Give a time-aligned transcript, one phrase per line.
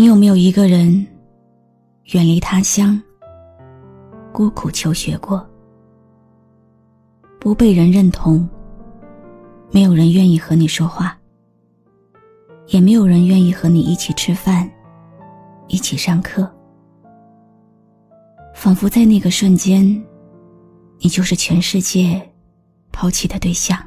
[0.00, 1.06] 你有没有一个人
[2.14, 2.98] 远离他乡，
[4.32, 5.46] 孤苦求学过，
[7.38, 8.48] 不被人认同？
[9.70, 11.18] 没有人愿意和你说话，
[12.68, 14.66] 也没有人愿意和你一起吃饭，
[15.68, 16.50] 一起上课。
[18.54, 19.84] 仿佛在那个瞬间，
[21.00, 22.26] 你就是全世界
[22.90, 23.78] 抛弃的对象。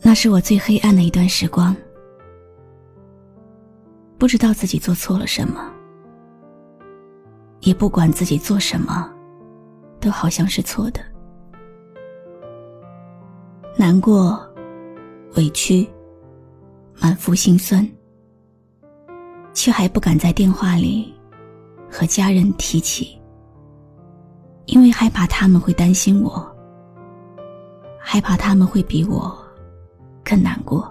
[0.00, 1.76] 那是我最黑暗的一段时光，
[4.18, 5.70] 不知道自己做错了什么，
[7.60, 9.12] 也不管自己做什么，
[10.00, 11.00] 都好像是错的。
[13.76, 14.40] 难过、
[15.36, 15.86] 委屈、
[16.98, 17.86] 满腹心酸，
[19.52, 21.14] 却还不敢在电话里
[21.90, 23.20] 和家人提起，
[24.64, 26.56] 因为害怕他们会担心我，
[28.00, 29.36] 害怕他们会比我
[30.24, 30.90] 更难过。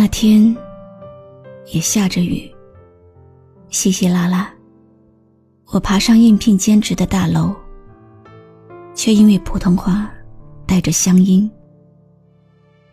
[0.00, 0.56] 那天
[1.74, 2.50] 也下着雨。
[3.68, 4.50] 稀稀拉拉，
[5.66, 7.54] 我爬上应聘兼职的大楼，
[8.94, 10.10] 却因为普通话
[10.66, 11.50] 带着乡音，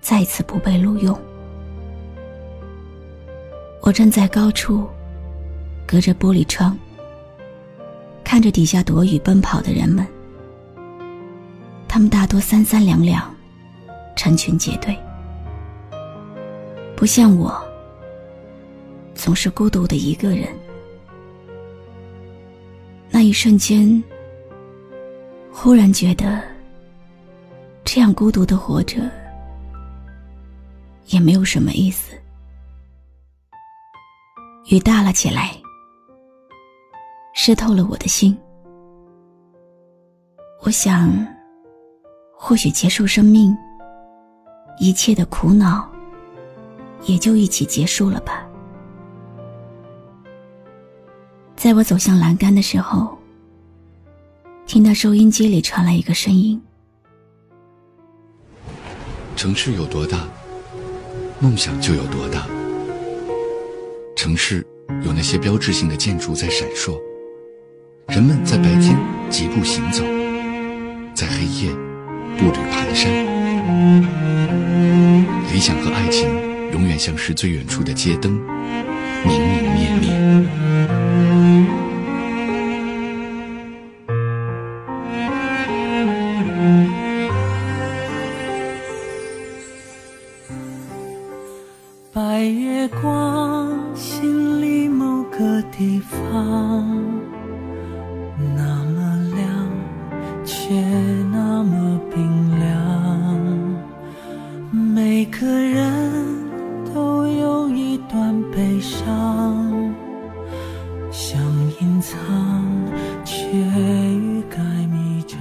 [0.02, 1.18] 再次不被录用。
[3.82, 4.86] 我站在高处，
[5.88, 6.78] 隔着玻璃窗，
[8.22, 10.06] 看着底下躲雨奔跑的人们，
[11.88, 13.34] 他们大多三三两两，
[14.14, 14.94] 成群结队，
[16.98, 17.56] 不像我，
[19.14, 20.48] 总是孤独的一个人。
[23.12, 24.04] 那一瞬间，
[25.54, 26.42] 忽然觉得，
[27.86, 28.98] 这样孤独的活着，
[31.06, 32.16] 也没有什么意思。
[34.72, 35.52] 雨大了起来，
[37.36, 38.36] 湿透了我的心。
[40.64, 41.16] 我想，
[42.36, 43.56] 或许结束生命，
[44.80, 45.88] 一切的苦恼，
[47.04, 48.44] 也就一起结束了吧。
[51.56, 53.18] 在我走向栏杆的时候，
[54.66, 56.62] 听到收音机里传来一个声音
[59.36, 60.28] ：“城市有多大，
[61.40, 62.46] 梦想就有多大。
[64.16, 64.66] 城市
[65.04, 67.00] 有那些标志性的建筑在闪烁，
[68.08, 68.98] 人们在白天
[69.30, 70.04] 疾步行走，
[71.14, 71.72] 在黑夜
[72.38, 73.08] 步履蹒跚。
[75.52, 76.30] 理想和爱情
[76.78, 78.34] 永远像是最远处的街灯，
[79.26, 80.48] 明明灭灭。
[92.14, 97.17] 白月光，心里某个地方。
[108.10, 109.94] 段悲伤，
[111.12, 111.40] 想
[111.82, 112.18] 隐藏，
[113.26, 114.58] 却欲盖
[114.88, 115.38] 弥彰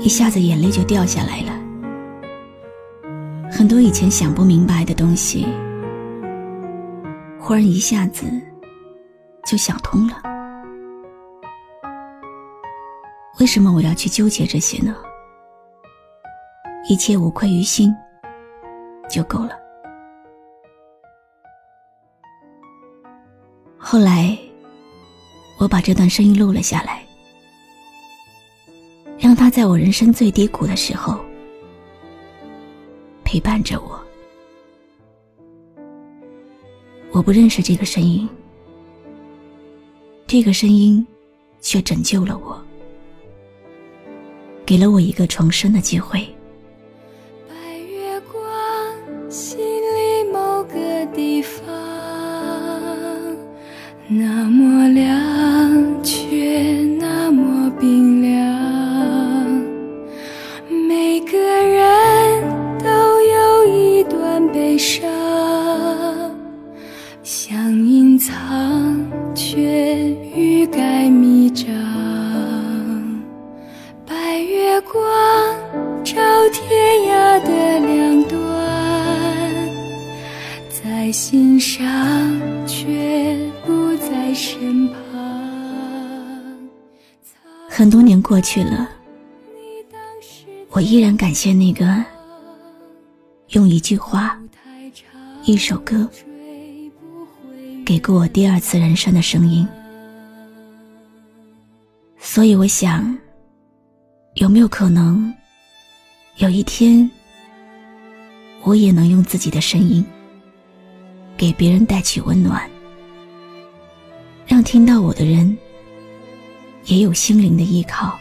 [0.00, 1.52] 一下子眼泪就掉下来了，
[3.50, 5.46] 很多以前想不明白的东西，
[7.46, 8.26] 忽然一下子
[9.44, 10.20] 就想通了。
[13.38, 14.96] 为什么我要去纠结这些呢？
[16.88, 17.94] 一切无愧于心
[19.08, 19.52] 就够了。
[23.78, 24.36] 后来，
[25.56, 27.00] 我把这段声音录了下来。
[29.20, 31.16] 让他在我人生最低谷的时候
[33.22, 34.05] 陪伴着我。
[37.16, 38.28] 我不认识这个声音，
[40.26, 41.04] 这个声音
[41.62, 42.62] 却拯救了我，
[44.66, 46.28] 给了我一个重生的机会。
[81.18, 81.82] 心上
[82.66, 84.98] 却不在身旁。
[87.70, 88.86] 很多年过去了，
[90.68, 92.04] 我依然感谢那个
[93.52, 94.38] 用一句话、
[95.46, 96.06] 一首歌
[97.86, 99.66] 给过我第二次人生的声音。
[102.18, 103.16] 所以我想，
[104.34, 105.32] 有没有可能，
[106.36, 107.10] 有一天，
[108.64, 110.04] 我也能用自己的声音，
[111.36, 112.68] 给别人带去温暖，
[114.46, 115.56] 让听到我的人
[116.84, 118.18] 也有心灵的依靠。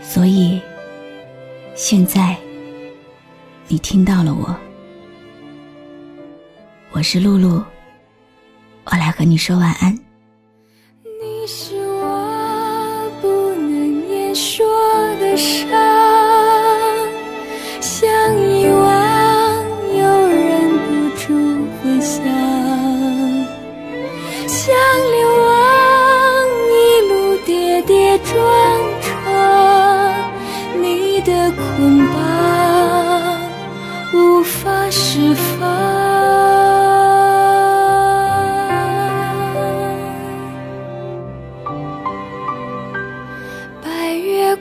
[0.00, 0.60] 所以，
[1.74, 2.36] 现在，
[3.66, 4.56] 你听到了我，
[6.92, 7.64] 我是露露，
[8.84, 9.92] 我来和你说晚安。
[11.02, 11.73] 你是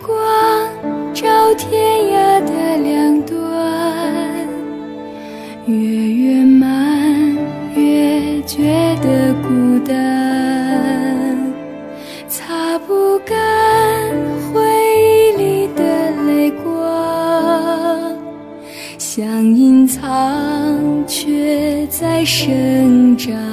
[0.06, 0.14] 光
[1.14, 1.72] 照天
[2.12, 3.40] 涯的两端，
[5.66, 7.38] 越越满，
[7.74, 9.96] 越觉得孤单，
[12.28, 13.34] 擦不干
[14.52, 14.62] 回
[14.98, 15.82] 忆里的
[16.28, 18.14] 泪光，
[18.98, 23.53] 想隐藏，却在生长。